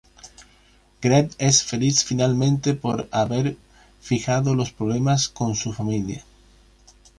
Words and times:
Greg 1.03 1.29
es 1.37 1.61
feliz 1.61 2.03
finalmente 2.03 2.73
por 2.73 3.07
haber 3.11 3.55
fijado 3.99 4.55
los 4.55 4.71
problemas 4.71 5.29
con 5.29 5.55
su 5.55 5.73
familia. 5.73 6.23